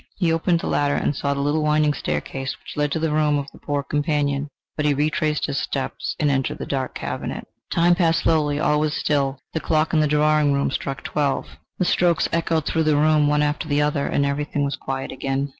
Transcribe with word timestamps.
He 0.17 0.33
opened 0.33 0.61
the 0.61 0.65
latter, 0.67 0.95
and 0.95 1.15
saw 1.15 1.35
the 1.35 1.41
little 1.41 1.61
winding 1.61 1.93
staircase 1.93 2.57
which 2.57 2.75
led 2.75 2.91
to 2.93 2.97
the 2.97 3.11
room 3.11 3.37
of 3.37 3.51
the 3.51 3.59
poor 3.59 3.83
companion... 3.83 4.47
But 4.75 4.87
he 4.87 4.95
retraced 4.95 5.45
his 5.45 5.59
steps 5.59 6.15
and 6.19 6.31
entered 6.31 6.57
the 6.57 6.65
dark 6.65 6.95
cabinet. 6.95 7.47
The 7.69 7.75
time 7.75 7.93
passed 7.93 8.21
slowly. 8.23 8.59
All 8.59 8.79
was 8.79 8.95
still. 8.95 9.37
The 9.53 9.59
clock 9.59 9.93
in 9.93 9.99
the 9.99 10.07
drawing 10.07 10.53
room 10.53 10.71
struck 10.71 11.03
twelve; 11.03 11.49
the 11.77 11.85
strokes 11.85 12.27
echoed 12.33 12.65
through 12.65 12.85
the 12.85 12.97
room 12.97 13.27
one 13.27 13.43
after 13.43 13.67
the 13.67 13.83
other, 13.83 14.07
and 14.07 14.25
everything 14.25 14.65
was 14.65 14.75
quiet 14.75 15.11
again. 15.11 15.49